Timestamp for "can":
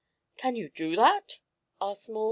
0.37-0.55